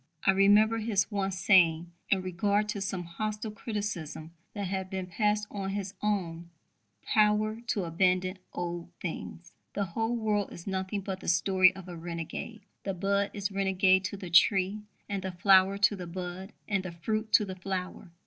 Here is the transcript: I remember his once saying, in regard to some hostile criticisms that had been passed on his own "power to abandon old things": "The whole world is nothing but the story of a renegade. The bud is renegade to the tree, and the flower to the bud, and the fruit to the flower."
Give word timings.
I 0.25 0.31
remember 0.31 0.79
his 0.79 1.11
once 1.11 1.37
saying, 1.37 1.91
in 2.09 2.23
regard 2.23 2.67
to 2.69 2.81
some 2.81 3.03
hostile 3.03 3.51
criticisms 3.51 4.31
that 4.55 4.65
had 4.65 4.89
been 4.89 5.05
passed 5.05 5.45
on 5.51 5.69
his 5.69 5.93
own 6.01 6.49
"power 7.03 7.61
to 7.67 7.83
abandon 7.83 8.39
old 8.51 8.89
things": 8.99 9.53
"The 9.73 9.85
whole 9.85 10.15
world 10.15 10.51
is 10.51 10.65
nothing 10.65 11.01
but 11.01 11.19
the 11.19 11.27
story 11.27 11.71
of 11.75 11.87
a 11.87 11.95
renegade. 11.95 12.63
The 12.83 12.95
bud 12.95 13.29
is 13.35 13.51
renegade 13.51 14.03
to 14.05 14.17
the 14.17 14.31
tree, 14.31 14.81
and 15.07 15.21
the 15.21 15.33
flower 15.33 15.77
to 15.77 15.95
the 15.95 16.07
bud, 16.07 16.53
and 16.67 16.81
the 16.83 16.93
fruit 16.93 17.31
to 17.33 17.45
the 17.45 17.55
flower." 17.55 18.09